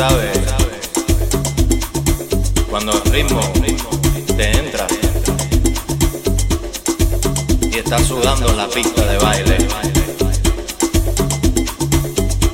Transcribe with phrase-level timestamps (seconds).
[0.00, 0.38] sabes
[2.70, 3.42] cuando el ritmo
[4.34, 4.86] te entra
[7.70, 9.58] y estás sudando en la pista de baile,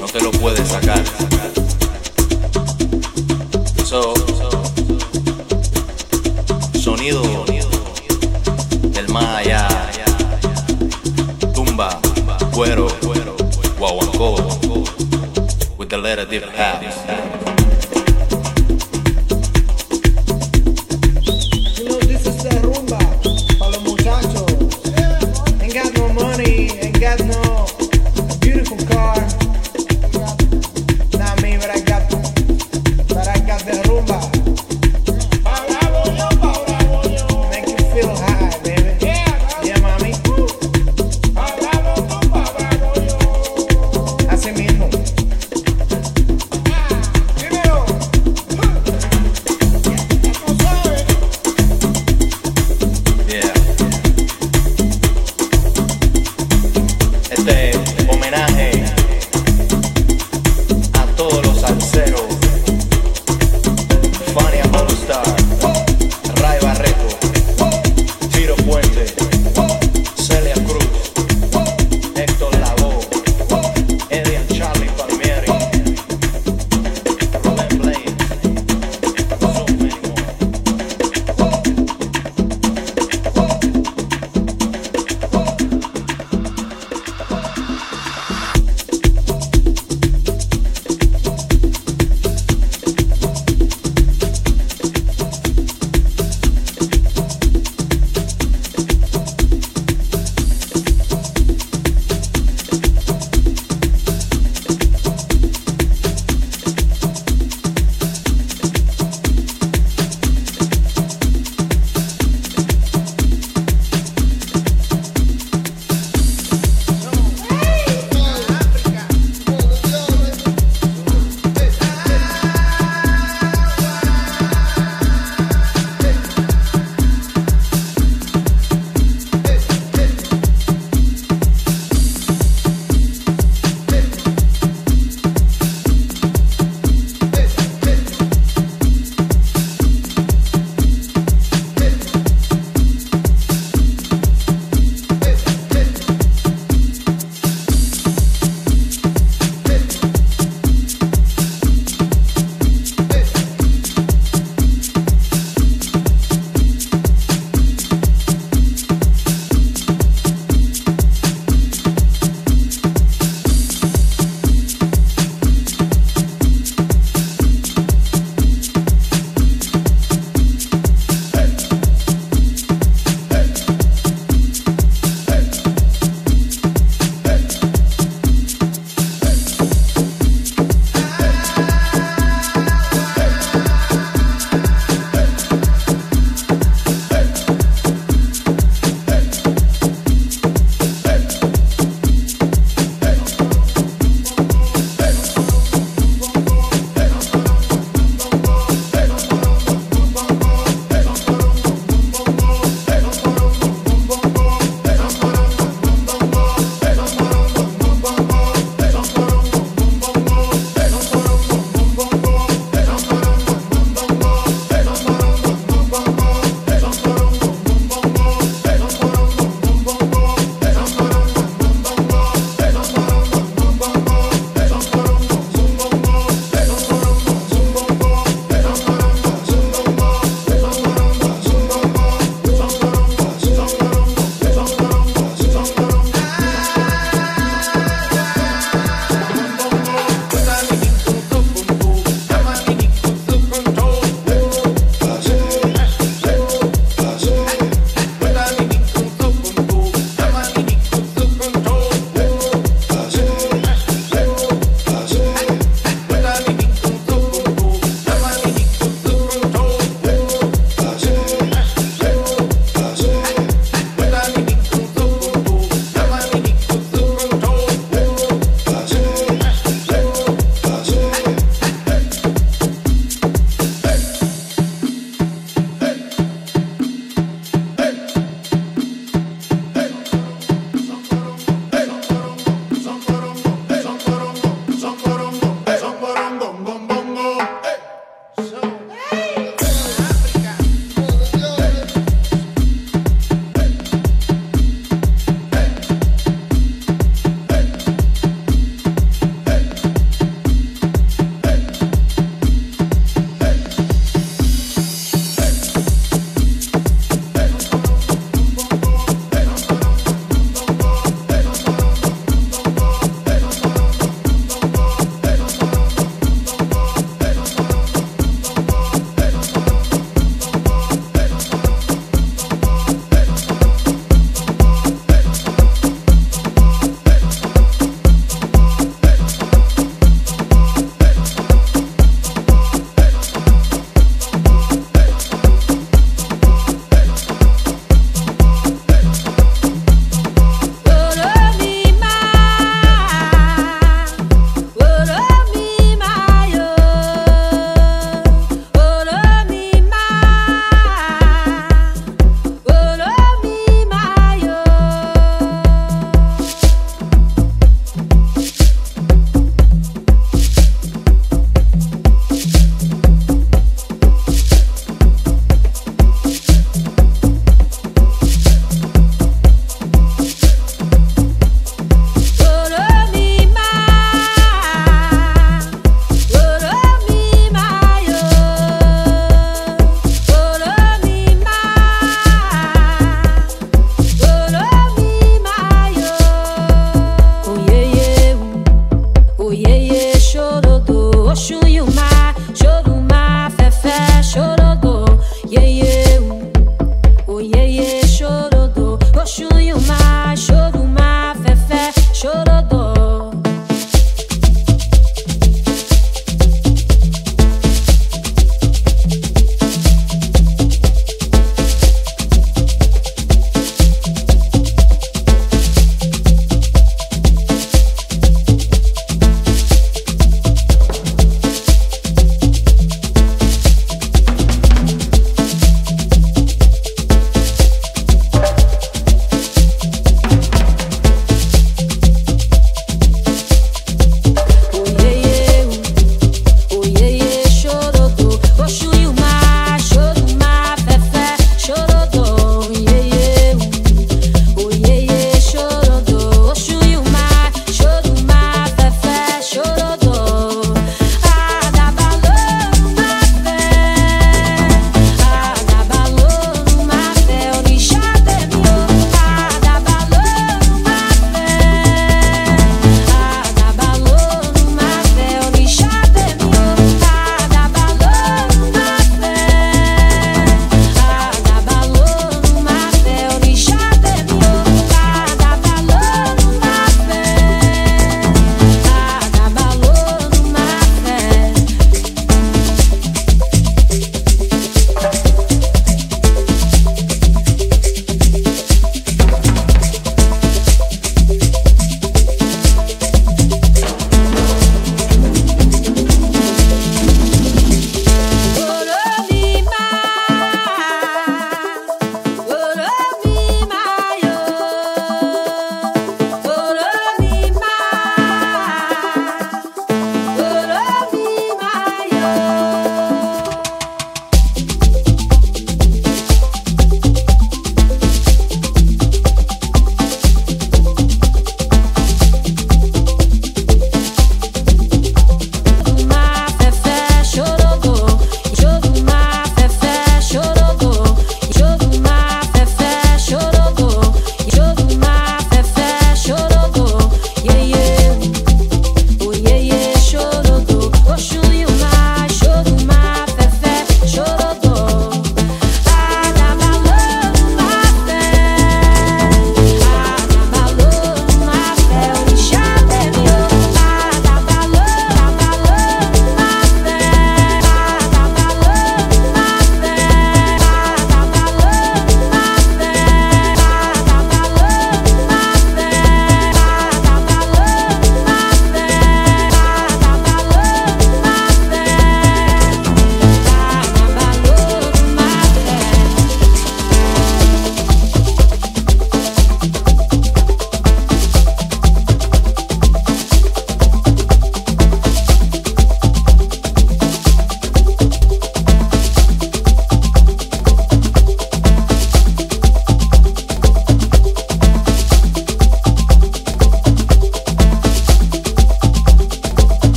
[0.00, 1.31] no te lo puedes sacar.
[16.14, 17.51] galera de Paps.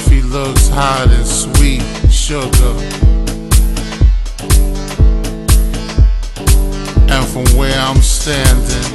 [0.00, 2.74] coffee looks hot and sweet sugar.
[7.12, 8.90] And from where I'm standing,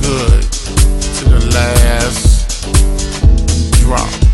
[0.00, 0.42] good
[1.16, 2.62] to the last
[3.80, 4.27] drop.